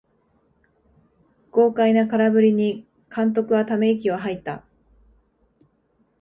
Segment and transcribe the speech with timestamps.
[1.51, 4.65] 豪快な空振りに監督はため息をはいた